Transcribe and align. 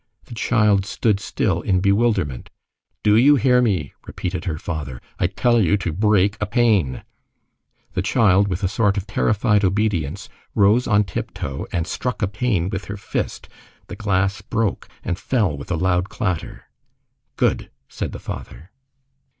The 0.25 0.33
child 0.33 0.83
stood 0.87 1.19
still 1.19 1.61
in 1.61 1.79
bewilderment. 1.79 2.49
"Do 3.03 3.15
you 3.15 3.35
hear 3.35 3.61
me?" 3.61 3.93
repeated 4.07 4.45
her 4.45 4.57
father, 4.57 4.99
"I 5.19 5.27
tell 5.27 5.61
you 5.61 5.77
to 5.77 5.93
break 5.93 6.37
a 6.41 6.47
pane!" 6.47 7.03
The 7.93 8.01
child, 8.01 8.47
with 8.47 8.63
a 8.63 8.67
sort 8.67 8.97
of 8.97 9.05
terrified 9.05 9.63
obedience, 9.63 10.27
rose 10.55 10.87
on 10.87 11.03
tiptoe, 11.03 11.67
and 11.71 11.85
struck 11.85 12.23
a 12.23 12.27
pane 12.27 12.71
with 12.71 12.85
her 12.85 12.97
fist. 12.97 13.47
The 13.89 13.95
glass 13.95 14.41
broke 14.41 14.87
and 15.03 15.19
fell 15.19 15.55
with 15.55 15.69
a 15.69 15.75
loud 15.75 16.09
clatter. 16.09 16.63
"Good," 17.37 17.69
said 17.87 18.11
the 18.11 18.17
father. 18.17 18.71